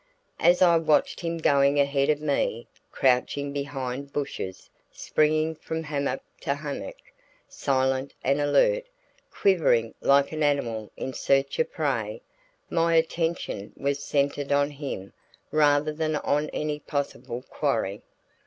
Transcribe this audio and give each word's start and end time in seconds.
As 0.39 0.63
I 0.63 0.77
watched 0.77 1.19
him 1.19 1.37
going 1.37 1.79
ahead 1.79 2.09
of 2.09 2.19
me, 2.19 2.67
crouching 2.91 3.53
behind 3.53 4.11
bushes, 4.11 4.67
springing 4.91 5.53
from 5.53 5.83
hummock 5.83 6.21
to 6.39 6.55
hummock, 6.55 6.95
silent 7.47 8.15
and 8.23 8.41
alert, 8.41 8.85
quivering 9.29 9.93
like 10.01 10.31
an 10.31 10.41
animal 10.41 10.91
in 10.97 11.13
search 11.13 11.59
of 11.59 11.71
prey, 11.71 12.23
my 12.67 12.95
attention 12.95 13.73
was 13.77 14.03
centered 14.03 14.51
on 14.51 14.71
him 14.71 15.13
rather 15.51 15.93
than 15.93 16.15
on 16.15 16.49
any 16.49 16.79
possible 16.79 17.43
quarry. 17.43 18.01